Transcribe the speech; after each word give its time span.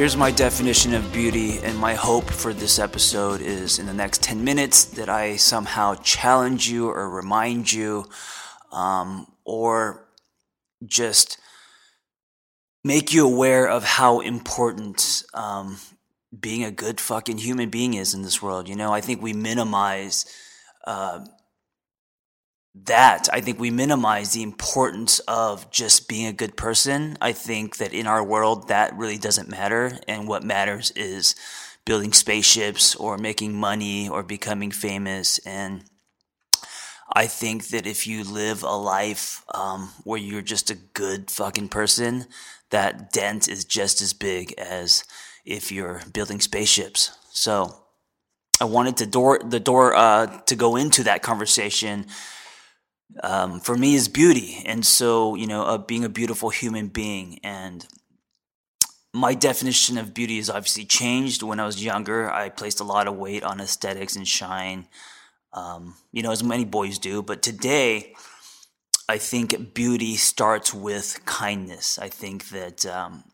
Here's 0.00 0.16
my 0.16 0.30
definition 0.30 0.94
of 0.94 1.12
beauty, 1.12 1.58
and 1.58 1.76
my 1.76 1.92
hope 1.92 2.24
for 2.24 2.54
this 2.54 2.78
episode 2.78 3.42
is 3.42 3.78
in 3.78 3.84
the 3.84 3.92
next 3.92 4.22
10 4.22 4.42
minutes 4.42 4.86
that 4.96 5.10
I 5.10 5.36
somehow 5.36 5.94
challenge 5.96 6.70
you 6.70 6.88
or 6.88 7.10
remind 7.10 7.70
you 7.70 8.06
um, 8.72 9.26
or 9.44 10.08
just 10.86 11.38
make 12.82 13.12
you 13.12 13.26
aware 13.26 13.68
of 13.68 13.84
how 13.84 14.20
important 14.20 15.22
um, 15.34 15.76
being 16.40 16.64
a 16.64 16.70
good 16.70 16.98
fucking 16.98 17.36
human 17.36 17.68
being 17.68 17.92
is 17.92 18.14
in 18.14 18.22
this 18.22 18.40
world. 18.40 18.70
You 18.70 18.76
know, 18.76 18.94
I 18.94 19.02
think 19.02 19.20
we 19.20 19.34
minimize 19.34 20.24
uh, 20.86 21.26
that 22.74 23.28
I 23.32 23.40
think 23.40 23.58
we 23.58 23.70
minimize 23.70 24.32
the 24.32 24.42
importance 24.42 25.18
of 25.20 25.70
just 25.70 26.08
being 26.08 26.26
a 26.26 26.32
good 26.32 26.56
person. 26.56 27.18
I 27.20 27.32
think 27.32 27.78
that 27.78 27.92
in 27.92 28.06
our 28.06 28.22
world, 28.22 28.68
that 28.68 28.96
really 28.96 29.18
doesn't 29.18 29.48
matter. 29.48 29.98
And 30.06 30.28
what 30.28 30.44
matters 30.44 30.92
is 30.92 31.34
building 31.84 32.12
spaceships 32.12 32.94
or 32.94 33.18
making 33.18 33.54
money 33.54 34.08
or 34.08 34.22
becoming 34.22 34.70
famous. 34.70 35.38
And 35.38 35.84
I 37.12 37.26
think 37.26 37.68
that 37.68 37.86
if 37.86 38.06
you 38.06 38.22
live 38.22 38.62
a 38.62 38.76
life 38.76 39.44
um, 39.52 39.90
where 40.04 40.20
you're 40.20 40.42
just 40.42 40.70
a 40.70 40.76
good 40.76 41.30
fucking 41.30 41.68
person, 41.68 42.26
that 42.70 43.12
dent 43.12 43.48
is 43.48 43.64
just 43.64 44.00
as 44.00 44.12
big 44.12 44.52
as 44.52 45.02
if 45.44 45.72
you're 45.72 46.02
building 46.12 46.40
spaceships. 46.40 47.10
So 47.32 47.82
I 48.60 48.64
wanted 48.64 48.96
to 48.98 49.06
door 49.06 49.40
the 49.44 49.58
door 49.58 49.94
uh, 49.94 50.40
to 50.42 50.54
go 50.54 50.76
into 50.76 51.02
that 51.02 51.22
conversation 51.22 52.06
um, 53.22 53.60
for 53.60 53.76
me 53.76 53.94
is 53.94 54.08
beauty. 54.08 54.62
And 54.66 54.84
so, 54.84 55.34
you 55.34 55.46
know, 55.46 55.62
uh, 55.62 55.78
being 55.78 56.04
a 56.04 56.08
beautiful 56.08 56.50
human 56.50 56.88
being. 56.88 57.38
And 57.42 57.86
my 59.12 59.34
definition 59.34 59.98
of 59.98 60.14
beauty 60.14 60.36
has 60.36 60.50
obviously 60.50 60.84
changed. 60.84 61.42
When 61.42 61.60
I 61.60 61.66
was 61.66 61.84
younger, 61.84 62.30
I 62.30 62.48
placed 62.48 62.80
a 62.80 62.84
lot 62.84 63.08
of 63.08 63.16
weight 63.16 63.42
on 63.42 63.60
aesthetics 63.60 64.16
and 64.16 64.26
shine, 64.26 64.86
um, 65.52 65.96
you 66.12 66.22
know, 66.22 66.30
as 66.30 66.44
many 66.44 66.64
boys 66.64 66.98
do. 66.98 67.22
But 67.22 67.42
today, 67.42 68.14
I 69.08 69.18
think 69.18 69.74
beauty 69.74 70.14
starts 70.16 70.72
with 70.72 71.24
kindness. 71.24 71.98
I 71.98 72.08
think 72.08 72.50
that, 72.50 72.86
um, 72.86 73.24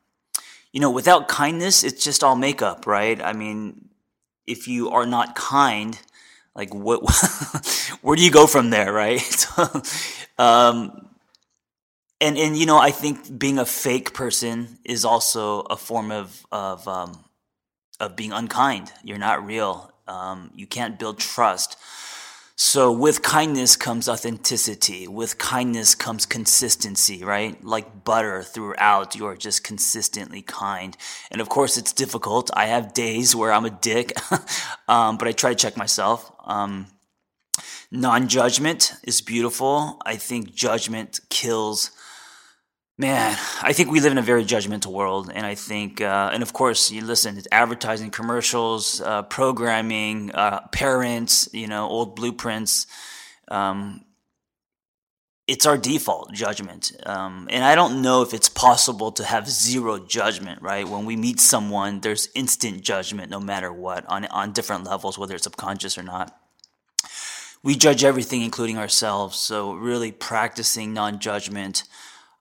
you 0.73 0.81
know, 0.81 0.91
without 0.91 1.29
kindness, 1.29 1.85
it's 1.85 2.03
just 2.03 2.25
all 2.25 2.37
makeup, 2.37 2.87
right? 2.87 3.21
I 3.23 3.35
mean, 3.35 3.91
if 4.47 4.67
you 4.69 4.91
are 4.91 5.07
not 5.07 5.35
kind, 5.35 5.99
like 6.57 6.75
what 6.75 7.01
where 8.03 8.17
do 8.17 8.25
you 8.25 8.31
go 8.33 8.47
from 8.47 8.71
there 8.71 8.93
right? 8.93 9.47
Um 10.39 11.09
and 12.21 12.37
and 12.37 12.59
you 12.59 12.67
know 12.67 12.79
i 12.79 12.91
think 12.91 13.39
being 13.39 13.59
a 13.59 13.65
fake 13.65 14.13
person 14.13 14.79
is 14.85 15.05
also 15.05 15.61
a 15.61 15.77
form 15.77 16.11
of 16.11 16.47
of 16.53 16.87
um 16.89 17.25
of 18.01 18.17
being 18.17 18.33
unkind. 18.33 18.93
You're 19.03 19.19
not 19.19 19.47
real. 19.47 19.91
Um 20.07 20.51
you 20.55 20.67
can't 20.67 20.99
build 20.99 21.19
trust 21.19 21.79
so 22.59 22.91
with 22.91 23.21
kindness 23.21 23.77
comes 23.77 24.09
authenticity. 24.09 25.07
With 25.07 25.37
kindness 25.37 25.95
comes 25.95 26.25
consistency, 26.25 27.23
right? 27.23 27.63
Like 27.63 28.03
butter 28.03 28.43
throughout, 28.43 29.15
you 29.15 29.27
are 29.27 29.37
just 29.37 29.63
consistently 29.63 30.41
kind. 30.41 30.97
And 31.31 31.43
of 31.43 31.51
course, 31.51 31.77
it's 31.77 31.93
difficult. 31.93 32.51
I 32.55 32.67
have 32.67 32.95
days 32.95 33.37
where 33.37 33.53
I'm 33.53 33.67
a 33.67 33.71
dick, 33.71 34.15
um, 34.89 35.19
but 35.19 35.29
I 35.29 35.33
try 35.33 35.51
to 35.51 35.57
check 35.57 35.77
myself. 35.77 36.33
Um, 36.45 36.87
non 37.91 38.27
judgment 38.27 38.95
is 39.05 39.21
beautiful. 39.21 40.01
I 40.07 40.17
think 40.17 40.55
judgment 40.55 41.21
kills 41.29 41.91
Man, 42.99 43.37
I 43.61 43.75
think 43.75 43.91
we 43.91 44.01
live 44.01 44.13
in 44.13 44.17
a 44.17 44.23
very 44.23 44.43
judgmental 44.43 44.91
world, 44.91 45.31
and 45.35 45.45
I 45.45 45.55
think, 45.55 46.01
uh, 46.01 46.31
and 46.33 46.43
of 46.43 46.55
course, 46.55 46.91
you 46.91 47.05
listen. 47.05 47.37
It's 47.37 47.47
advertising, 47.53 48.11
commercials, 48.11 49.03
uh, 49.03 49.23
programming, 49.25 50.31
uh, 50.33 50.67
parents, 50.69 51.47
you 51.53 51.67
know, 51.67 51.87
old 51.87 52.17
blueprints. 52.17 52.87
Um, 53.49 54.07
it's 55.47 55.67
our 55.67 55.77
default 55.77 56.33
judgment, 56.33 56.93
um, 57.05 57.49
and 57.51 57.65
I 57.65 57.75
don't 57.75 58.01
know 58.01 58.23
if 58.23 58.33
it's 58.33 58.49
possible 58.49 59.13
to 59.13 59.25
have 59.25 59.47
zero 59.47 59.99
judgment. 59.99 60.63
Right? 60.63 60.89
When 60.89 61.05
we 61.05 61.17
meet 61.17 61.39
someone, 61.39 62.01
there's 62.01 62.31
instant 62.35 62.81
judgment, 62.81 63.31
no 63.31 63.41
matter 63.41 63.71
what, 63.71 64.07
on 64.07 64.25
on 64.29 64.53
different 64.53 64.85
levels, 64.85 65.19
whether 65.19 65.35
it's 65.35 65.45
subconscious 65.45 65.99
or 65.99 66.03
not. 66.03 66.35
We 67.63 67.75
judge 67.75 68.05
everything, 68.05 68.41
including 68.41 68.79
ourselves. 68.79 69.37
So, 69.37 69.75
really 69.75 70.13
practicing 70.13 70.95
non-judgment 70.95 71.83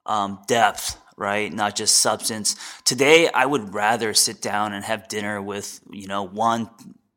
um, 0.05 0.39
depth, 0.47 0.97
right? 1.17 1.51
Not 1.51 1.75
just 1.75 1.97
substance. 1.97 2.55
Today, 2.83 3.29
I 3.29 3.45
would 3.45 3.73
rather 3.73 4.13
sit 4.13 4.41
down 4.41 4.73
and 4.73 4.83
have 4.83 5.07
dinner 5.07 5.41
with, 5.41 5.79
you 5.91 6.07
know, 6.07 6.23
one 6.23 6.69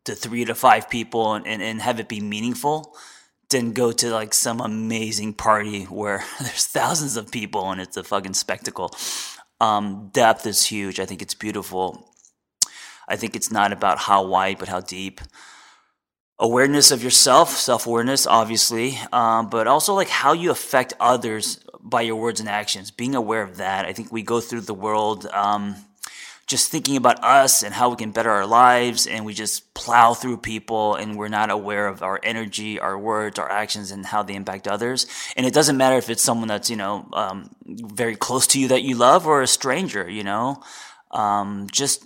to 0.05 0.15
three 0.15 0.45
to 0.45 0.55
five 0.55 0.89
people 0.89 1.35
and, 1.35 1.47
and, 1.47 1.63
and 1.63 1.83
have 1.83 2.01
it 2.01 2.09
be 2.09 2.21
meaningful 2.21 2.97
than 3.51 3.73
go 3.73 3.93
to 3.93 4.11
like 4.11 4.35
some 4.35 4.61
amazing 4.61 5.35
party 5.35 5.85
where 5.85 6.25
there's 6.41 6.67
thousands 6.67 7.17
of 7.17 7.31
people 7.31 7.71
and 7.71 7.81
it's 7.81 7.97
a 7.97 8.05
fucking 8.05 8.35
spectacle. 8.35 8.95
Um, 9.61 10.11
depth 10.13 10.47
is 10.47 10.65
huge. 10.65 11.01
I 11.01 11.07
think 11.07 11.23
it's 11.23 11.35
beautiful. 11.35 12.13
I 13.09 13.17
think 13.17 13.35
it's 13.35 13.51
not 13.51 13.73
about 13.73 13.99
how 13.99 14.27
wide, 14.27 14.59
but 14.59 14.69
how 14.69 14.81
deep 14.81 15.21
awareness 16.39 16.91
of 16.91 17.03
yourself, 17.03 17.51
self 17.51 17.87
awareness, 17.87 18.27
obviously, 18.27 18.99
um, 19.13 19.49
but 19.51 19.67
also 19.67 19.95
like 19.95 20.09
how 20.09 20.33
you 20.33 20.51
affect 20.51 20.95
others 21.01 21.65
by 21.89 22.03
your 22.03 22.17
words 22.17 22.41
and 22.41 22.49
actions. 22.49 22.91
Being 22.91 23.15
aware 23.15 23.43
of 23.43 23.57
that. 23.59 23.87
I 23.87 23.93
think 23.93 24.13
we 24.13 24.23
go 24.23 24.41
through 24.41 24.63
the 24.63 24.75
world 24.75 25.27
um, 25.27 25.77
just 26.49 26.71
thinking 26.71 26.97
about 26.97 27.23
us 27.23 27.63
and 27.63 27.75
how 27.75 27.91
we 27.91 27.97
can 27.97 28.11
better 28.11 28.31
our 28.31 28.47
lives 28.47 29.07
and 29.07 29.25
we 29.27 29.35
just 29.35 29.75
plow 29.75 30.15
through 30.15 30.39
people 30.39 30.95
and 30.95 31.17
we're 31.17 31.29
not 31.29 31.51
aware 31.51 31.87
of 31.87 32.03
our 32.03 32.19
energy 32.23 32.81
our 32.81 32.99
words 32.99 33.39
our 33.39 33.51
actions 33.53 33.91
and 33.91 34.07
how 34.07 34.23
they 34.23 34.35
impact 34.35 34.67
others 34.67 35.07
and 35.37 35.47
it 35.47 35.53
doesn't 35.53 35.77
matter 35.77 35.97
if 35.97 36.09
it's 36.09 36.23
someone 36.23 36.49
that's 36.49 36.71
you 36.71 36.77
know 36.77 37.07
um, 37.13 37.51
very 37.65 38.17
close 38.17 38.47
to 38.47 38.59
you 38.59 38.69
that 38.69 38.83
you 38.83 38.97
love 38.97 39.27
or 39.27 39.43
a 39.43 39.47
stranger 39.47 40.09
you 40.09 40.25
know 40.25 40.61
um, 41.11 41.69
just 41.71 42.05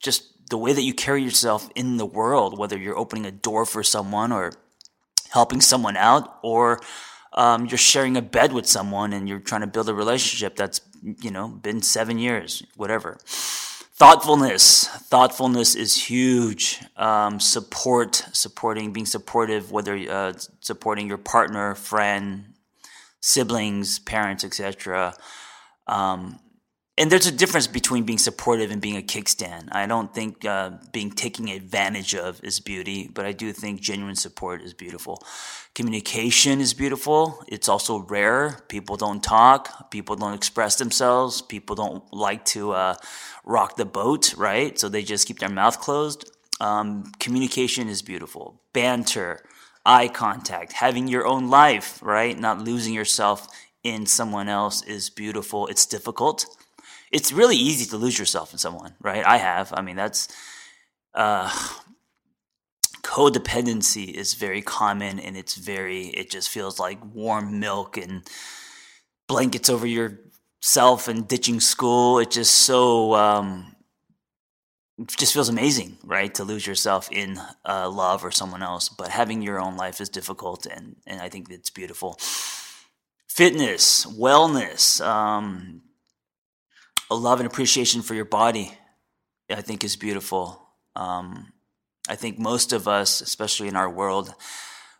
just 0.00 0.24
the 0.50 0.58
way 0.58 0.72
that 0.72 0.82
you 0.82 0.92
carry 0.92 1.22
yourself 1.22 1.70
in 1.76 1.96
the 1.96 2.06
world 2.06 2.58
whether 2.58 2.76
you're 2.76 2.98
opening 2.98 3.24
a 3.24 3.30
door 3.30 3.64
for 3.64 3.84
someone 3.84 4.32
or 4.32 4.52
helping 5.30 5.60
someone 5.60 5.96
out 5.96 6.38
or 6.42 6.80
um, 7.34 7.66
you're 7.66 7.78
sharing 7.78 8.16
a 8.16 8.22
bed 8.22 8.52
with 8.52 8.66
someone 8.66 9.12
and 9.12 9.28
you're 9.28 9.40
trying 9.40 9.60
to 9.62 9.66
build 9.66 9.88
a 9.88 9.94
relationship 9.94 10.56
that's 10.56 10.80
you 11.02 11.30
know 11.30 11.48
been 11.48 11.82
seven 11.82 12.18
years 12.18 12.62
whatever. 12.76 13.18
Thoughtfulness. 13.96 14.88
Thoughtfulness 14.88 15.76
is 15.76 15.94
huge. 15.94 16.80
Um, 16.96 17.38
support 17.38 18.24
supporting 18.32 18.92
being 18.92 19.06
supportive 19.06 19.70
whether 19.70 19.94
uh, 19.96 20.32
supporting 20.60 21.06
your 21.08 21.18
partner 21.18 21.74
friend 21.74 22.54
siblings 23.20 23.98
parents 24.00 24.44
etc 24.44 25.14
um, 25.86 26.38
and 26.96 27.10
there's 27.10 27.26
a 27.26 27.32
difference 27.32 27.66
between 27.66 28.04
being 28.04 28.18
supportive 28.18 28.70
and 28.70 28.80
being 28.80 28.96
a 28.96 29.02
kickstand. 29.02 29.68
I 29.72 29.86
don't 29.86 30.14
think 30.14 30.44
uh, 30.44 30.72
being 30.92 31.10
taken 31.10 31.48
advantage 31.48 32.14
of 32.14 32.42
is 32.44 32.60
beauty, 32.60 33.10
but 33.12 33.26
I 33.26 33.32
do 33.32 33.52
think 33.52 33.80
genuine 33.80 34.14
support 34.14 34.62
is 34.62 34.74
beautiful. 34.74 35.20
Communication 35.74 36.60
is 36.60 36.72
beautiful. 36.72 37.42
It's 37.48 37.68
also 37.68 37.98
rare. 37.98 38.60
People 38.68 38.96
don't 38.96 39.24
talk. 39.24 39.90
People 39.90 40.14
don't 40.14 40.34
express 40.34 40.76
themselves. 40.76 41.42
People 41.42 41.74
don't 41.74 42.04
like 42.12 42.44
to 42.46 42.70
uh, 42.72 42.94
rock 43.44 43.74
the 43.74 43.84
boat, 43.84 44.32
right? 44.36 44.78
So 44.78 44.88
they 44.88 45.02
just 45.02 45.26
keep 45.26 45.40
their 45.40 45.48
mouth 45.48 45.80
closed. 45.80 46.30
Um, 46.60 47.10
communication 47.18 47.88
is 47.88 48.02
beautiful. 48.02 48.60
Banter, 48.72 49.42
eye 49.84 50.06
contact, 50.06 50.74
having 50.74 51.08
your 51.08 51.26
own 51.26 51.50
life, 51.50 51.98
right? 52.04 52.38
Not 52.38 52.60
losing 52.60 52.94
yourself 52.94 53.48
in 53.82 54.06
someone 54.06 54.48
else 54.48 54.80
is 54.84 55.10
beautiful. 55.10 55.66
It's 55.66 55.86
difficult 55.86 56.46
it's 57.14 57.32
really 57.32 57.56
easy 57.56 57.86
to 57.86 57.96
lose 57.96 58.18
yourself 58.18 58.52
in 58.52 58.58
someone, 58.58 58.94
right? 59.00 59.24
I 59.24 59.36
have. 59.36 59.72
I 59.74 59.82
mean, 59.82 59.94
that's 59.94 60.26
uh, 61.14 61.48
codependency 63.02 64.12
is 64.12 64.34
very 64.34 64.60
common, 64.60 65.20
and 65.20 65.36
it's 65.36 65.54
very. 65.54 66.08
It 66.08 66.28
just 66.28 66.50
feels 66.50 66.80
like 66.80 66.98
warm 67.14 67.60
milk 67.60 67.96
and 67.96 68.28
blankets 69.28 69.70
over 69.70 69.86
yourself 69.86 71.06
and 71.06 71.28
ditching 71.28 71.60
school. 71.60 72.18
It 72.18 72.32
just 72.32 72.52
so. 72.52 73.14
Um, 73.14 73.76
it 74.98 75.08
just 75.16 75.32
feels 75.32 75.48
amazing, 75.48 75.98
right, 76.04 76.32
to 76.34 76.44
lose 76.44 76.66
yourself 76.66 77.10
in 77.10 77.40
uh, 77.64 77.88
love 77.90 78.24
or 78.24 78.30
someone 78.32 78.62
else. 78.62 78.88
But 78.88 79.08
having 79.08 79.40
your 79.40 79.60
own 79.60 79.76
life 79.76 80.00
is 80.00 80.08
difficult, 80.08 80.66
and 80.66 80.96
and 81.06 81.20
I 81.20 81.28
think 81.28 81.48
it's 81.48 81.70
beautiful. 81.70 82.18
Fitness, 83.28 84.04
wellness, 84.04 85.04
um, 85.04 85.82
a 87.10 87.14
love 87.14 87.40
and 87.40 87.46
appreciation 87.46 88.02
for 88.02 88.14
your 88.14 88.24
body, 88.24 88.72
I 89.50 89.60
think, 89.60 89.84
is 89.84 89.96
beautiful. 89.96 90.68
Um, 90.96 91.52
I 92.08 92.16
think 92.16 92.38
most 92.38 92.72
of 92.72 92.86
us, 92.86 93.20
especially 93.20 93.68
in 93.68 93.76
our 93.76 93.90
world, 93.90 94.34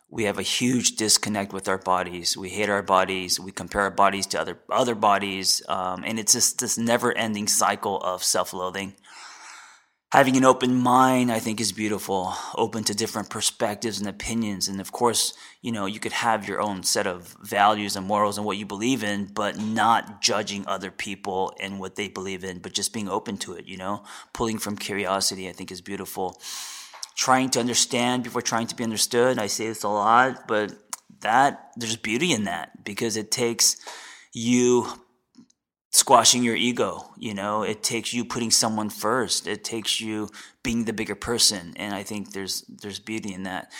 we 0.09 0.25
have 0.25 0.37
a 0.37 0.43
huge 0.43 0.95
disconnect 0.95 1.51
with 1.51 1.67
our 1.67 1.77
bodies. 1.77 2.37
We 2.37 2.49
hate 2.49 2.69
our 2.69 2.83
bodies. 2.83 3.39
We 3.39 3.51
compare 3.51 3.81
our 3.81 3.91
bodies 3.91 4.27
to 4.27 4.39
other 4.39 4.59
other 4.69 4.95
bodies, 4.95 5.61
um, 5.67 6.03
and 6.05 6.19
it's 6.19 6.33
just 6.33 6.59
this 6.59 6.77
never-ending 6.77 7.47
cycle 7.47 7.99
of 8.01 8.23
self-loathing 8.23 8.95
having 10.15 10.37
an 10.37 10.45
open 10.45 10.73
mind, 10.73 11.29
I 11.29 11.39
think, 11.39 11.59
is 11.59 11.73
beautiful, 11.73 12.33
open 12.55 12.85
to 12.85 12.95
different 12.95 13.29
perspectives 13.29 13.99
and 13.99 14.07
opinions. 14.07 14.69
And 14.69 14.79
of 14.79 14.93
course, 14.93 15.33
you 15.61 15.73
know, 15.73 15.87
you 15.87 15.99
could 15.99 16.13
have 16.13 16.47
your 16.47 16.61
own 16.61 16.83
set 16.83 17.05
of 17.05 17.35
values 17.43 17.97
and 17.97 18.07
morals 18.07 18.37
and 18.37 18.45
what 18.45 18.55
you 18.55 18.65
believe 18.65 19.03
in, 19.03 19.25
but 19.25 19.59
not 19.59 20.21
judging 20.21 20.65
other 20.67 20.89
people 20.89 21.53
and 21.59 21.81
what 21.81 21.97
they 21.97 22.07
believe 22.07 22.45
in, 22.45 22.59
but 22.59 22.71
just 22.71 22.93
being 22.93 23.09
open 23.09 23.35
to 23.39 23.55
it, 23.55 23.65
you 23.65 23.75
know, 23.75 24.05
pulling 24.31 24.57
from 24.57 24.77
curiosity, 24.77 25.49
I 25.49 25.51
think, 25.51 25.69
is 25.69 25.81
beautiful. 25.81 26.39
Trying 27.15 27.49
to 27.49 27.59
understand 27.59 28.23
before 28.23 28.41
trying 28.41 28.67
to 28.67 28.75
be 28.75 28.85
understood. 28.85 29.37
I 29.37 29.47
say 29.47 29.67
this 29.67 29.83
a 29.83 29.89
lot, 29.89 30.47
but 30.47 30.71
that 31.19 31.71
there's 31.75 31.97
beauty 31.97 32.31
in 32.31 32.45
that 32.45 32.85
because 32.85 33.17
it 33.17 33.31
takes 33.31 33.75
you 34.31 34.87
squashing 36.05 36.43
your 36.43 36.55
ego 36.55 36.89
you 37.17 37.33
know? 37.33 37.63
It 37.63 37.81
takes 37.81 38.13
you 38.13 38.25
putting 38.25 38.51
someone 38.51 38.89
first. 38.89 39.47
It 39.47 39.63
takes 39.63 39.99
you 39.99 40.29
being 40.61 40.85
the 40.85 40.93
bigger 40.93 41.15
person 41.15 41.73
and 41.77 41.95
i 41.95 42.03
think 42.03 42.21
there's 42.31 42.55
there's 42.81 42.99
beauty 42.99 43.33
in 43.33 43.43
that. 43.43 43.71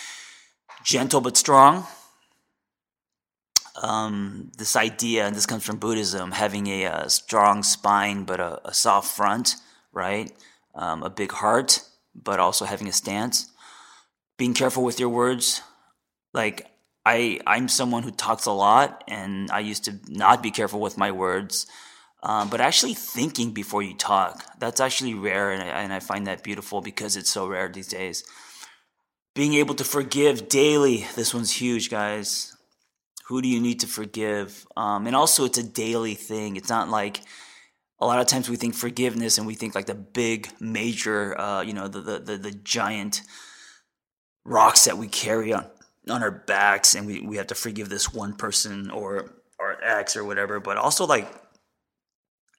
Gentle 0.83 1.22
but 1.22 1.38
strong. 1.38 1.86
Um, 3.89 4.51
this 4.57 4.75
idea 4.75 5.25
and 5.27 5.36
this 5.36 5.45
comes 5.45 5.63
from 5.66 5.77
buddhism 5.77 6.31
having 6.31 6.66
a, 6.68 6.86
a 6.86 7.10
strong 7.10 7.62
spine 7.62 8.24
but 8.24 8.39
a, 8.39 8.69
a 8.72 8.74
soft 8.74 9.10
front 9.18 9.56
right? 9.92 10.31
Um, 10.74 11.04
a 11.04 11.10
big 11.22 11.31
heart 11.31 11.81
but 12.27 12.39
also 12.39 12.66
having 12.66 12.88
a 12.88 12.94
stance. 13.04 13.51
Being 14.38 14.56
careful 14.56 14.83
with 14.83 15.00
your 15.00 15.10
words. 15.10 15.62
Like 16.33 16.57
I, 17.06 17.39
I'm 17.45 17.68
someone 17.68 18.04
who 18.04 18.12
talks 18.12 18.48
a 18.48 18.51
lot, 18.51 19.04
and 19.07 19.51
I 19.51 19.60
used 19.60 19.83
to 19.86 19.94
not 20.07 20.42
be 20.42 20.50
careful 20.50 20.80
with 20.80 20.98
my 20.98 21.12
words 21.12 21.68
um, 22.25 22.50
but 22.50 22.60
actually 22.60 22.95
thinking 22.95 23.51
before 23.51 23.83
you 23.83 23.94
talk, 23.94 24.44
that's 24.57 24.81
actually 24.81 25.13
rare, 25.13 25.51
and 25.51 25.62
I, 25.62 25.68
and 25.83 25.94
I 25.94 26.00
find 26.00 26.25
that 26.25 26.44
beautiful 26.44 26.81
because 26.81 27.16
it's 27.16 27.30
so 27.30 27.45
rare 27.48 27.69
these 27.69 27.88
days. 27.88 28.24
Being 29.36 29.54
able 29.54 29.75
to 29.75 29.83
forgive 29.83 30.50
daily, 30.50 31.06
this 31.16 31.36
one's 31.36 31.51
huge, 31.51 31.92
guys. 31.92 32.57
Who 33.27 33.44
do 33.44 33.48
you 33.48 33.62
need 33.62 33.81
to 33.81 33.88
forgive? 33.88 34.66
Um, 34.75 35.06
and 35.06 35.16
also, 35.16 35.45
it's 35.45 35.60
a 35.60 35.63
daily 35.63 36.16
thing. 36.16 36.56
It's 36.56 36.69
not 36.69 36.89
like 36.89 37.22
a 38.00 38.07
lot 38.07 38.19
of 38.19 38.25
times 38.25 38.50
we 38.50 38.56
think 38.56 38.74
forgiveness 38.74 39.38
and 39.38 39.45
we 39.45 39.54
think 39.54 39.75
like 39.75 39.86
the 39.86 39.94
big, 39.94 40.50
major, 40.60 41.39
uh, 41.39 41.62
you 41.62 41.74
know, 41.74 41.88
the, 41.88 42.01
the, 42.01 42.19
the, 42.19 42.38
the 42.38 42.51
giant 42.51 43.22
rocks 44.45 44.86
that 44.86 44.98
we 44.98 45.07
carry 45.07 45.54
on 45.54 45.68
on 46.10 46.24
our 46.24 46.31
backs 46.31 46.95
and 46.95 47.06
we, 47.06 47.22
we 47.22 47.38
have 47.38 47.48
to 47.48 47.56
forgive 47.56 47.89
this 47.89 48.13
one 48.13 48.36
person 48.36 48.92
or 48.92 49.31
our 49.60 49.81
ex 49.81 50.16
or 50.16 50.24
whatever 50.24 50.60
but 50.60 50.77
also 50.77 51.07
like 51.07 51.27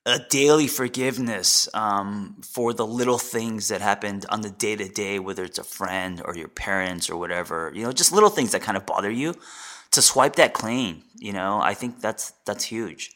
a 0.06 0.20
daily 0.20 0.68
forgiveness 0.68 1.68
um, 1.74 2.36
for 2.40 2.72
the 2.72 2.86
little 2.86 3.18
things 3.18 3.68
that 3.68 3.80
happened 3.80 4.24
on 4.28 4.40
the 4.40 4.50
day 4.50 4.76
to 4.76 4.88
day, 4.88 5.18
whether 5.18 5.42
it's 5.42 5.58
a 5.58 5.64
friend 5.64 6.22
or 6.24 6.36
your 6.36 6.48
parents 6.48 7.10
or 7.10 7.16
whatever, 7.16 7.72
you 7.74 7.82
know, 7.82 7.90
just 7.90 8.12
little 8.12 8.30
things 8.30 8.52
that 8.52 8.62
kind 8.62 8.76
of 8.76 8.86
bother 8.86 9.10
you. 9.10 9.34
To 9.92 10.02
swipe 10.02 10.36
that 10.36 10.52
clean, 10.52 11.04
you 11.16 11.32
know, 11.32 11.60
I 11.60 11.72
think 11.74 12.00
that's 12.00 12.32
that's 12.44 12.64
huge. 12.64 13.12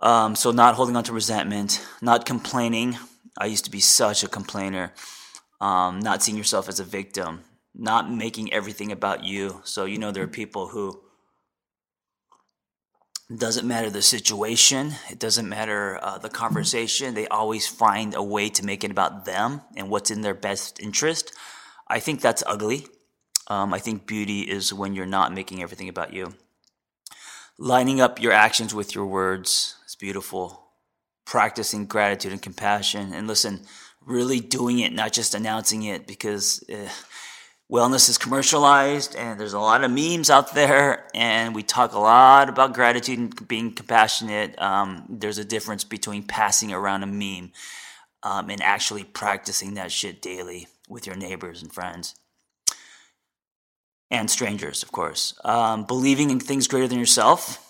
Um, 0.00 0.34
so 0.36 0.52
not 0.52 0.74
holding 0.74 0.96
on 0.96 1.04
to 1.04 1.12
resentment, 1.12 1.84
not 2.00 2.24
complaining. 2.24 2.96
I 3.38 3.46
used 3.46 3.64
to 3.66 3.70
be 3.70 3.80
such 3.80 4.22
a 4.22 4.28
complainer. 4.28 4.92
Um, 5.60 6.00
not 6.00 6.22
seeing 6.22 6.38
yourself 6.38 6.68
as 6.68 6.80
a 6.80 6.84
victim, 6.84 7.40
not 7.74 8.10
making 8.10 8.52
everything 8.52 8.92
about 8.92 9.24
you. 9.24 9.60
So 9.64 9.84
you 9.84 9.98
know 9.98 10.12
there 10.12 10.22
are 10.24 10.28
people 10.28 10.68
who 10.68 11.00
doesn't 13.34 13.66
matter 13.66 13.90
the 13.90 14.02
situation, 14.02 14.92
it 15.10 15.18
doesn't 15.18 15.48
matter 15.48 15.98
uh, 16.00 16.18
the 16.18 16.28
conversation. 16.28 17.14
They 17.14 17.26
always 17.26 17.66
find 17.66 18.14
a 18.14 18.22
way 18.22 18.48
to 18.50 18.64
make 18.64 18.84
it 18.84 18.90
about 18.92 19.24
them 19.24 19.62
and 19.76 19.90
what's 19.90 20.12
in 20.12 20.20
their 20.20 20.34
best 20.34 20.78
interest. 20.80 21.34
I 21.88 21.98
think 21.98 22.20
that's 22.20 22.44
ugly. 22.46 22.86
Um, 23.48 23.74
I 23.74 23.80
think 23.80 24.06
beauty 24.06 24.42
is 24.42 24.72
when 24.72 24.94
you're 24.94 25.06
not 25.06 25.34
making 25.34 25.62
everything 25.62 25.88
about 25.88 26.12
you. 26.12 26.34
Lining 27.58 28.00
up 28.00 28.20
your 28.20 28.32
actions 28.32 28.74
with 28.74 28.94
your 28.94 29.06
words 29.06 29.76
is 29.86 29.96
beautiful. 29.96 30.68
Practicing 31.24 31.86
gratitude 31.86 32.32
and 32.32 32.42
compassion. 32.42 33.12
And 33.12 33.26
listen, 33.26 33.62
really 34.04 34.38
doing 34.38 34.78
it, 34.78 34.92
not 34.92 35.12
just 35.12 35.34
announcing 35.34 35.82
it, 35.82 36.06
because. 36.06 36.62
Uh, 36.70 36.88
wellness 37.70 38.08
is 38.08 38.18
commercialized 38.18 39.16
and 39.16 39.40
there's 39.40 39.52
a 39.52 39.58
lot 39.58 39.82
of 39.82 39.90
memes 39.90 40.30
out 40.30 40.54
there 40.54 41.08
and 41.14 41.54
we 41.54 41.62
talk 41.62 41.92
a 41.92 41.98
lot 41.98 42.48
about 42.48 42.74
gratitude 42.74 43.18
and 43.18 43.48
being 43.48 43.72
compassionate. 43.72 44.60
Um, 44.60 45.04
there's 45.08 45.38
a 45.38 45.44
difference 45.44 45.84
between 45.84 46.22
passing 46.22 46.72
around 46.72 47.02
a 47.02 47.06
meme 47.06 47.52
um, 48.22 48.50
and 48.50 48.62
actually 48.62 49.04
practicing 49.04 49.74
that 49.74 49.90
shit 49.90 50.22
daily 50.22 50.68
with 50.88 51.06
your 51.06 51.16
neighbors 51.16 51.62
and 51.62 51.72
friends. 51.72 52.14
And 54.10 54.30
strangers 54.30 54.82
of 54.82 54.92
course. 54.92 55.34
Um, 55.44 55.84
believing 55.84 56.30
in 56.30 56.38
things 56.38 56.68
greater 56.68 56.88
than 56.88 56.98
yourself 56.98 57.62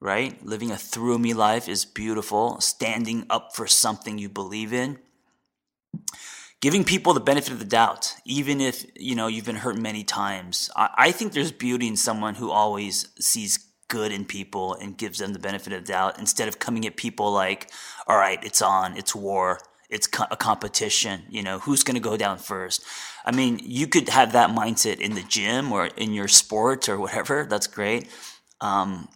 right? 0.00 0.44
Living 0.44 0.70
a 0.70 0.76
through 0.76 1.18
me 1.18 1.32
life 1.32 1.68
is 1.68 1.84
beautiful. 1.84 2.60
Standing 2.60 3.26
up 3.30 3.56
for 3.56 3.66
something 3.66 4.18
you 4.18 4.28
believe 4.28 4.72
in 4.72 4.98
giving 6.60 6.84
people 6.84 7.14
the 7.14 7.20
benefit 7.20 7.52
of 7.52 7.58
the 7.58 7.64
doubt, 7.64 8.14
even 8.24 8.60
if 8.60 8.84
you 8.96 9.14
know 9.14 9.26
you've 9.26 9.44
been 9.44 9.56
hurt 9.56 9.78
many 9.78 10.04
times. 10.04 10.70
I, 10.76 10.90
I 10.96 11.12
think 11.12 11.32
there's 11.32 11.52
beauty 11.52 11.86
in 11.86 11.96
someone 11.96 12.34
who 12.34 12.50
always 12.50 13.08
sees 13.20 13.58
good 13.88 14.10
in 14.12 14.24
people 14.24 14.74
and 14.74 14.98
gives 14.98 15.18
them 15.18 15.32
the 15.32 15.38
benefit 15.38 15.72
of 15.72 15.86
the 15.86 15.92
doubt 15.92 16.18
instead 16.18 16.48
of 16.48 16.58
coming 16.58 16.86
at 16.86 16.96
people 16.96 17.30
like, 17.32 17.70
all 18.06 18.16
right, 18.16 18.42
it's 18.42 18.60
on, 18.60 18.96
it's 18.96 19.14
war, 19.14 19.60
it's 19.88 20.08
a 20.30 20.36
competition, 20.36 21.22
you 21.30 21.42
know, 21.42 21.60
who's 21.60 21.84
going 21.84 21.94
to 21.94 22.00
go 22.00 22.16
down 22.16 22.38
first? 22.38 22.82
I 23.24 23.32
mean, 23.32 23.60
you 23.62 23.86
could 23.86 24.08
have 24.08 24.32
that 24.32 24.50
mindset 24.50 24.98
in 24.98 25.14
the 25.14 25.22
gym 25.22 25.72
or 25.72 25.86
in 25.86 26.12
your 26.12 26.28
sport 26.28 26.88
or 26.88 26.98
whatever. 26.98 27.46
That's 27.48 27.66
great. 27.66 28.08
Um, 28.60 29.08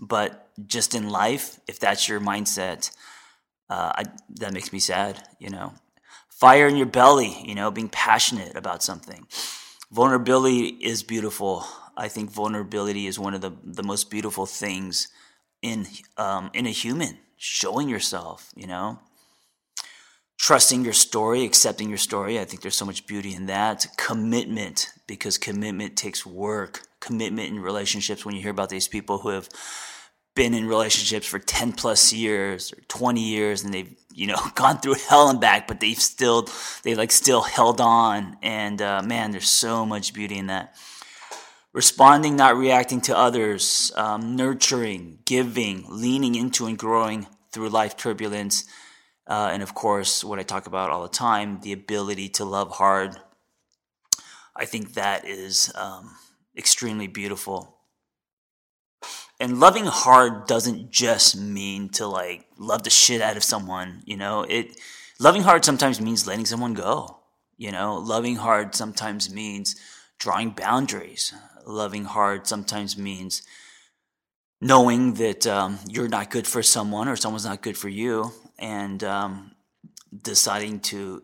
but 0.00 0.50
just 0.66 0.94
in 0.94 1.08
life, 1.08 1.60
if 1.68 1.78
that's 1.78 2.08
your 2.08 2.20
mindset, 2.20 2.90
uh, 3.70 3.92
I, 3.96 4.04
that 4.40 4.52
makes 4.52 4.72
me 4.72 4.80
sad, 4.80 5.22
you 5.38 5.50
know. 5.50 5.72
Fire 6.42 6.66
in 6.66 6.74
your 6.74 6.86
belly, 6.86 7.40
you 7.44 7.54
know, 7.54 7.70
being 7.70 7.88
passionate 7.88 8.56
about 8.56 8.82
something. 8.82 9.28
Vulnerability 9.92 10.70
is 10.80 11.04
beautiful. 11.04 11.64
I 11.96 12.08
think 12.08 12.32
vulnerability 12.32 13.06
is 13.06 13.16
one 13.16 13.32
of 13.32 13.40
the, 13.42 13.52
the 13.62 13.84
most 13.84 14.10
beautiful 14.10 14.44
things 14.44 15.06
in 15.62 15.86
um, 16.16 16.50
in 16.52 16.66
a 16.66 16.70
human. 16.70 17.18
Showing 17.36 17.88
yourself, 17.88 18.50
you 18.56 18.66
know, 18.66 18.98
trusting 20.36 20.82
your 20.82 20.94
story, 20.94 21.44
accepting 21.44 21.88
your 21.88 21.96
story. 21.96 22.40
I 22.40 22.44
think 22.44 22.62
there's 22.62 22.74
so 22.74 22.86
much 22.86 23.06
beauty 23.06 23.32
in 23.34 23.46
that. 23.46 23.86
Commitment, 23.96 24.88
because 25.06 25.38
commitment 25.38 25.96
takes 25.96 26.26
work. 26.26 26.80
Commitment 26.98 27.50
in 27.50 27.60
relationships. 27.60 28.26
When 28.26 28.34
you 28.34 28.42
hear 28.42 28.50
about 28.50 28.68
these 28.68 28.88
people 28.88 29.18
who 29.18 29.28
have 29.28 29.48
been 30.34 30.54
in 30.54 30.66
relationships 30.66 31.26
for 31.26 31.38
10 31.38 31.74
plus 31.74 32.12
years 32.12 32.72
or 32.72 32.80
20 32.88 33.20
years 33.20 33.62
and 33.62 33.72
they've 33.72 33.94
you 34.14 34.26
know 34.26 34.36
gone 34.54 34.78
through 34.78 34.94
hell 35.08 35.28
and 35.28 35.40
back 35.40 35.66
but 35.66 35.80
they've 35.80 35.98
still 35.98 36.48
they 36.82 36.94
like 36.94 37.10
still 37.10 37.42
held 37.42 37.80
on. 37.80 38.36
And 38.42 38.80
uh, 38.80 39.02
man 39.02 39.30
there's 39.30 39.48
so 39.48 39.84
much 39.86 40.14
beauty 40.14 40.38
in 40.38 40.46
that. 40.46 40.74
Responding 41.72 42.36
not 42.36 42.56
reacting 42.56 43.00
to 43.02 43.16
others 43.16 43.92
um, 43.96 44.36
nurturing 44.36 45.18
giving 45.24 45.84
leaning 45.88 46.34
into 46.34 46.66
and 46.66 46.78
growing 46.78 47.26
through 47.50 47.68
life 47.68 47.96
turbulence. 47.96 48.64
Uh, 49.26 49.50
and 49.52 49.62
of 49.62 49.72
course 49.74 50.24
what 50.24 50.40
i 50.40 50.42
talk 50.42 50.66
about 50.66 50.90
all 50.90 51.02
the 51.02 51.08
time 51.08 51.60
the 51.62 51.72
ability 51.72 52.28
to 52.28 52.44
love 52.44 52.70
hard. 52.72 53.16
I 54.54 54.66
think 54.66 54.94
that 54.94 55.26
is 55.26 55.72
um, 55.74 56.14
extremely 56.56 57.06
beautiful 57.06 57.81
and 59.42 59.58
loving 59.58 59.86
hard 59.86 60.46
doesn't 60.46 60.92
just 60.92 61.36
mean 61.36 61.88
to 61.90 62.06
like 62.06 62.46
love 62.58 62.84
the 62.84 62.90
shit 62.90 63.20
out 63.20 63.36
of 63.36 63.42
someone 63.42 64.02
you 64.06 64.16
know? 64.16 64.44
It 64.48 64.78
loving 65.18 65.42
hard 65.42 65.64
sometimes 65.64 66.00
means 66.00 66.26
letting 66.26 66.46
someone 66.46 66.74
go 66.74 67.18
you 67.56 67.70
know? 67.70 67.96
Loving 67.96 68.36
hard 68.36 68.74
sometimes 68.74 69.32
means 69.32 69.76
drawing 70.18 70.50
boundaries. 70.50 71.34
Loving 71.66 72.04
hard 72.04 72.46
sometimes 72.46 72.96
means 72.96 73.42
knowing 74.60 75.14
that 75.14 75.46
um, 75.46 75.78
you're 75.88 76.08
not 76.08 76.30
good 76.30 76.46
for 76.46 76.62
someone 76.62 77.08
or 77.08 77.16
someone's 77.16 77.44
not 77.44 77.62
good 77.62 77.76
for 77.76 77.88
you 77.88 78.32
and 78.58 79.02
um, 79.04 79.52
deciding 80.22 80.80
to 80.80 81.22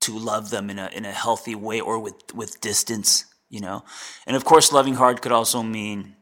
to 0.00 0.16
love 0.16 0.50
them 0.50 0.70
in 0.70 0.78
a 0.78 0.88
in 0.92 1.04
a 1.04 1.12
healthy 1.12 1.56
way 1.56 1.80
or 1.80 1.98
with 1.98 2.34
with 2.34 2.60
distance 2.60 3.24
you 3.50 3.60
know? 3.60 3.82
And 4.26 4.36
of 4.36 4.44
course 4.44 4.72
loving 4.72 4.94
hard 4.94 5.22
could 5.22 5.32
also 5.32 5.62
mean 5.62 6.14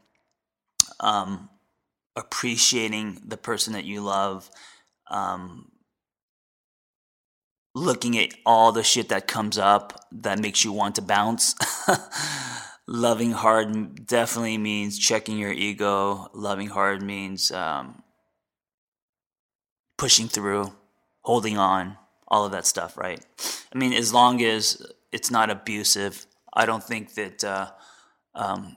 um, 1.00 1.49
appreciating 2.15 3.23
the 3.26 3.37
person 3.37 3.73
that 3.75 3.85
you 3.85 4.00
love, 4.00 4.50
um, 5.11 5.71
looking 7.75 8.19
at 8.19 8.33
all 8.45 8.73
the 8.73 8.83
shit 8.83 9.11
that 9.11 9.26
comes 9.26 9.59
up 9.59 10.07
that 10.11 10.38
makes 10.38 10.65
you 10.65 10.73
want 10.73 10.95
to 10.95 11.03
bounce. 11.03 11.55
loving 12.87 13.33
hard 13.33 14.07
definitely 14.07 14.59
means 14.59 14.99
checking 14.99 15.38
your 15.38 15.53
ego. 15.53 16.29
Loving 16.33 16.69
hard 16.69 17.03
means 17.03 17.50
um, 17.50 18.03
pushing 19.99 20.29
through, 20.29 20.73
holding 21.23 21.59
on, 21.59 21.97
all 22.29 22.45
of 22.45 22.53
that 22.53 22.67
stuff, 22.67 22.97
right? 22.97 23.25
I 23.75 23.79
mean, 23.79 23.93
as 23.93 24.12
long 24.12 24.43
as 24.43 24.81
it's 25.12 25.31
not 25.31 25.50
abusive, 25.50 26.26
I 26.53 26.67
don't 26.67 26.83
think 26.83 27.15
that 27.15 27.45
uh, 27.45 27.71
um, 28.35 28.76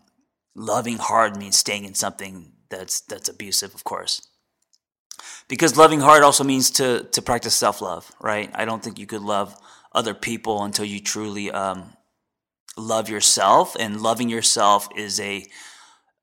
loving 0.59 0.97
hard 0.97 1.37
means 1.37 1.57
staying 1.57 1.85
in 1.85 1.95
something 1.95 2.51
that's 2.69 3.01
that's 3.01 3.29
abusive, 3.29 3.73
of 3.73 3.83
course. 3.83 4.27
Because 5.47 5.77
loving 5.77 6.01
hard 6.01 6.21
also 6.21 6.43
means 6.43 6.69
to 6.71 7.03
to 7.11 7.21
practice 7.21 7.55
self 7.55 7.81
love, 7.81 8.11
right? 8.21 8.51
I 8.53 8.65
don't 8.65 8.83
think 8.83 8.99
you 8.99 9.07
could 9.07 9.21
love 9.21 9.55
other 9.93 10.13
people 10.13 10.63
until 10.63 10.85
you 10.85 10.99
truly 10.99 11.49
um, 11.49 11.93
love 12.77 13.09
yourself, 13.09 13.75
and 13.79 14.01
loving 14.01 14.29
yourself 14.29 14.89
is 14.95 15.19
a 15.19 15.45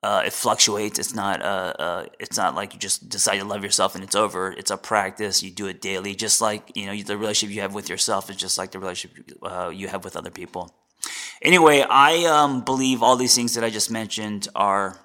uh, 0.03 0.23
it 0.27 0.33
fluctuates. 0.33 0.99
It's 0.99 1.15
not 1.15 1.43
uh, 1.43 1.73
uh, 1.79 2.07
it's 2.21 2.37
not 2.37 2.55
like 2.55 2.75
you 2.75 2.79
just 2.79 3.09
decide 3.09 3.39
to 3.39 3.45
love 3.45 3.65
yourself 3.65 3.95
and 3.95 4.05
it's 4.05 4.15
over. 4.15 4.53
It's 4.53 4.71
a 4.71 4.77
practice. 4.77 5.43
You 5.43 5.51
do 5.51 5.67
it 5.67 5.81
daily, 5.81 6.15
just 6.15 6.41
like 6.41 6.73
you 6.77 6.87
know 6.87 6.97
the 7.03 7.17
relationship 7.17 7.55
you 7.55 7.63
have 7.63 7.75
with 7.75 7.89
yourself 7.89 8.31
is 8.31 8.37
just 8.37 8.59
like 8.59 8.71
the 8.71 8.79
relationship 8.79 9.33
uh, 9.43 9.73
you 9.75 9.89
have 9.89 10.05
with 10.05 10.17
other 10.17 10.31
people. 10.31 10.75
Anyway, 11.43 11.85
I 11.89 12.25
um, 12.25 12.63
believe 12.63 13.03
all 13.03 13.17
these 13.17 13.35
things 13.35 13.55
that 13.55 13.65
I 13.65 13.71
just 13.71 13.91
mentioned 13.91 14.49
are 14.55 14.99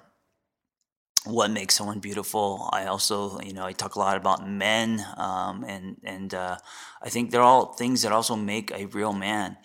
what 1.24 1.50
makes 1.50 1.74
someone 1.74 2.00
beautiful. 2.00 2.68
I 2.72 2.86
also, 2.86 3.38
you 3.40 3.52
know, 3.52 3.64
I 3.64 3.72
talk 3.72 3.94
a 3.96 3.98
lot 3.98 4.16
about 4.16 4.48
men, 4.48 5.04
um, 5.16 5.64
and 5.64 5.96
and 6.02 6.34
uh, 6.34 6.56
I 7.02 7.10
think 7.10 7.30
they're 7.30 7.42
all 7.42 7.74
things 7.74 8.02
that 8.02 8.12
also 8.12 8.34
make 8.34 8.70
a 8.72 8.86
real 8.86 9.12
man. 9.12 9.56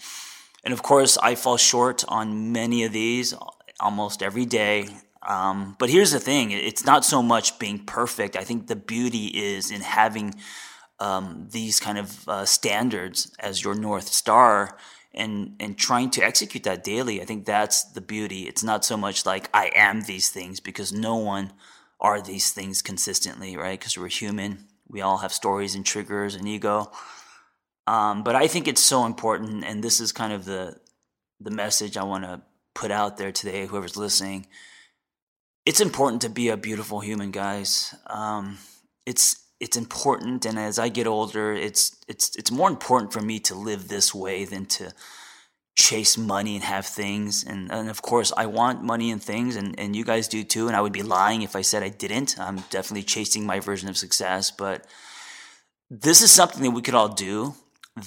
And 0.63 0.73
of 0.73 0.83
course, 0.83 1.17
I 1.17 1.35
fall 1.35 1.57
short 1.57 2.03
on 2.07 2.51
many 2.51 2.83
of 2.83 2.91
these 2.91 3.33
almost 3.79 4.21
every 4.21 4.45
day. 4.45 4.89
Um, 5.25 5.75
but 5.79 5.89
here's 5.89 6.11
the 6.11 6.19
thing: 6.19 6.51
it's 6.51 6.85
not 6.85 7.05
so 7.05 7.23
much 7.23 7.57
being 7.59 7.85
perfect. 7.85 8.35
I 8.35 8.43
think 8.43 8.67
the 8.67 8.75
beauty 8.75 9.27
is 9.27 9.71
in 9.71 9.81
having 9.81 10.35
um, 10.99 11.47
these 11.51 11.79
kind 11.79 11.97
of 11.97 12.27
uh, 12.27 12.45
standards 12.45 13.31
as 13.39 13.63
your 13.63 13.73
north 13.73 14.09
star 14.09 14.77
and 15.13 15.55
and 15.59 15.77
trying 15.77 16.09
to 16.11 16.21
execute 16.21 16.63
that 16.63 16.83
daily 16.83 17.21
i 17.21 17.25
think 17.25 17.45
that's 17.45 17.83
the 17.83 18.01
beauty. 18.01 18.47
It's 18.47 18.63
not 18.63 18.85
so 18.85 18.97
much 18.97 19.25
like 19.25 19.49
i 19.53 19.71
am 19.75 20.01
these 20.01 20.29
things 20.29 20.59
because 20.59 20.91
no 20.91 21.15
one 21.15 21.53
are 21.99 22.21
these 22.21 22.51
things 22.51 22.81
consistently 22.81 23.57
right? 23.57 23.79
Because 23.79 23.97
we're 23.97 24.07
human. 24.07 24.65
We 24.87 25.01
all 25.01 25.17
have 25.17 25.33
stories 25.33 25.75
and 25.75 25.85
triggers 25.85 26.35
and 26.35 26.47
ego. 26.47 26.91
Um, 27.87 28.23
but 28.23 28.35
i 28.35 28.47
think 28.47 28.67
it's 28.67 28.81
so 28.81 29.05
important 29.05 29.63
and 29.63 29.83
this 29.83 29.99
is 29.99 30.11
kind 30.11 30.33
of 30.33 30.45
the 30.45 30.77
the 31.39 31.51
message 31.51 31.97
i 31.97 32.03
want 32.03 32.23
to 32.23 32.41
put 32.77 32.91
out 32.91 33.17
there 33.17 33.31
today 33.31 33.65
whoever's 33.65 33.97
listening. 33.97 34.45
It's 35.65 35.81
important 35.81 36.21
to 36.21 36.29
be 36.29 36.49
a 36.49 36.55
beautiful 36.55 36.99
human 36.99 37.31
guys. 37.31 37.95
Um, 38.05 38.59
it's 39.05 39.43
it's 39.59 39.77
important 39.77 40.45
and 40.45 40.59
as 40.59 40.77
i 40.77 40.89
get 40.89 41.07
older 41.07 41.53
it's 41.53 41.95
it's 42.07 42.35
it's 42.35 42.51
more 42.51 42.69
important 42.69 43.11
for 43.11 43.21
me 43.21 43.39
to 43.39 43.55
live 43.55 43.87
this 43.87 44.13
way 44.13 44.45
than 44.45 44.65
to 44.65 44.93
chase 45.77 46.17
money 46.17 46.55
and 46.55 46.63
have 46.63 46.87
things. 46.87 47.43
And, 47.43 47.71
and 47.71 47.89
of 47.89 48.01
course 48.01 48.33
i 48.35 48.47
want 48.47 48.83
money 48.83 49.11
and 49.11 49.21
things 49.21 49.55
and, 49.55 49.79
and 49.79 49.95
you 49.95 50.03
guys 50.03 50.27
do 50.27 50.43
too 50.43 50.67
and 50.67 50.75
i 50.75 50.81
would 50.81 50.91
be 50.91 51.03
lying 51.03 51.43
if 51.43 51.55
i 51.55 51.61
said 51.61 51.83
i 51.83 51.89
didn't. 51.89 52.39
I'm 52.39 52.57
definitely 52.71 53.03
chasing 53.03 53.45
my 53.45 53.59
version 53.59 53.87
of 53.87 53.95
success 53.95 54.49
but 54.49 54.85
this 55.89 56.21
is 56.21 56.31
something 56.31 56.63
that 56.63 56.71
we 56.71 56.81
could 56.81 56.95
all 56.95 57.09
do 57.09 57.53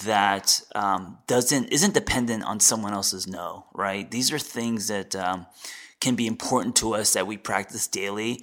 that 0.04 0.61
um, 0.75 1.19
doesn't 1.26 1.66
isn't 1.66 1.95
dependent 1.95 2.42
on 2.45 2.59
someone 2.61 2.92
else's 2.92 3.26
no 3.28 3.66
right? 3.73 4.11
These 4.11 4.33
are 4.33 4.38
things 4.38 4.88
that 4.88 5.14
um, 5.14 5.47
can 6.00 6.16
be 6.16 6.26
important 6.26 6.75
to 6.76 6.95
us 6.95 7.12
that 7.12 7.26
we 7.26 7.37
practice 7.37 7.87
daily 7.87 8.42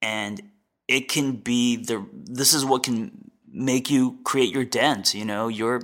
and 0.00 0.40
it 0.90 1.08
can 1.08 1.36
be 1.36 1.76
the 1.76 2.04
this 2.12 2.52
is 2.52 2.64
what 2.64 2.82
can 2.82 3.30
make 3.52 3.88
you 3.90 4.18
create 4.24 4.52
your 4.52 4.64
dent 4.64 5.14
you 5.14 5.24
know? 5.24 5.46
Your 5.48 5.80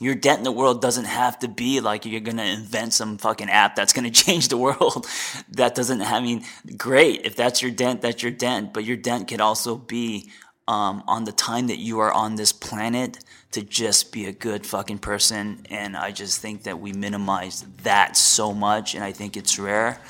your 0.00 0.14
dent 0.14 0.38
in 0.38 0.44
the 0.44 0.52
world 0.52 0.80
doesn't 0.80 1.04
have 1.04 1.38
to 1.40 1.48
be 1.48 1.80
like 1.80 2.06
you're 2.06 2.20
gonna 2.20 2.44
invent 2.44 2.94
some 2.94 3.18
fucking 3.18 3.50
app 3.50 3.74
that's 3.74 3.92
gonna 3.92 4.10
change 4.24 4.48
the 4.48 4.56
world. 4.56 5.06
That 5.50 5.74
doesn't 5.74 6.00
i 6.00 6.20
mean 6.20 6.44
great 6.76 7.22
if 7.24 7.34
that's 7.34 7.60
your 7.60 7.72
dent 7.72 8.02
that's 8.02 8.22
your 8.22 8.32
dent 8.32 8.72
but 8.72 8.84
your 8.84 8.96
dent 8.96 9.28
can 9.28 9.40
also 9.40 9.76
be 9.76 10.30
um, 10.68 11.02
on 11.08 11.24
the 11.24 11.32
time 11.32 11.66
that 11.66 11.78
you 11.78 11.98
are 11.98 12.12
on 12.12 12.36
this 12.36 12.52
planet 12.52 13.18
to 13.50 13.62
just 13.62 14.12
be 14.12 14.26
a 14.26 14.32
good 14.32 14.64
fucking 14.64 14.98
person 14.98 15.66
and 15.68 15.96
i 15.96 16.12
just 16.12 16.40
think 16.40 16.62
that 16.62 16.78
we 16.78 16.92
minimize 16.92 17.64
that 17.82 18.16
so 18.16 18.54
much 18.54 18.94
and 18.94 19.02
i 19.02 19.10
think 19.10 19.36
it's 19.36 19.58
rare. 19.58 20.00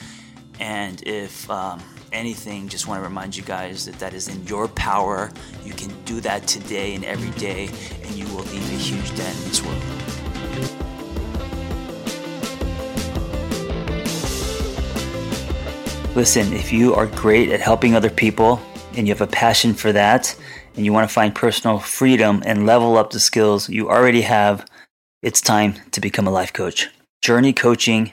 And 0.60 1.02
if 1.06 1.50
um, 1.50 1.82
anything, 2.12 2.68
just 2.68 2.86
want 2.86 3.00
to 3.00 3.02
remind 3.02 3.36
you 3.36 3.42
guys 3.42 3.84
that 3.86 3.98
that 3.98 4.14
is 4.14 4.28
in 4.28 4.46
your 4.46 4.68
power. 4.68 5.30
You 5.64 5.72
can 5.72 5.90
do 6.04 6.20
that 6.20 6.46
today 6.46 6.94
and 6.94 7.04
every 7.04 7.30
day, 7.38 7.68
and 8.02 8.14
you 8.14 8.26
will 8.26 8.44
leave 8.44 8.70
a 8.70 8.76
huge 8.76 9.16
dent 9.16 9.36
in 9.36 9.44
this 9.48 9.62
world. 9.62 9.82
Listen, 16.16 16.52
if 16.52 16.72
you 16.72 16.94
are 16.94 17.06
great 17.06 17.50
at 17.50 17.60
helping 17.60 17.94
other 17.94 18.10
people 18.10 18.60
and 18.96 19.06
you 19.06 19.14
have 19.14 19.20
a 19.20 19.26
passion 19.30 19.74
for 19.74 19.92
that, 19.92 20.34
and 20.76 20.84
you 20.84 20.92
want 20.92 21.08
to 21.08 21.12
find 21.12 21.34
personal 21.34 21.78
freedom 21.78 22.42
and 22.44 22.66
level 22.66 22.96
up 22.96 23.10
the 23.10 23.20
skills 23.20 23.68
you 23.68 23.88
already 23.88 24.22
have, 24.22 24.66
it's 25.22 25.40
time 25.40 25.74
to 25.92 26.00
become 26.00 26.26
a 26.26 26.30
life 26.30 26.52
coach. 26.52 26.88
Journey 27.22 27.52
Coaching 27.52 28.12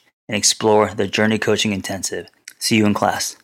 and 0.31 0.37
explore 0.37 0.93
the 0.93 1.09
Journey 1.09 1.37
Coaching 1.37 1.73
Intensive. 1.73 2.29
See 2.57 2.77
you 2.77 2.85
in 2.85 2.93
class. 2.93 3.35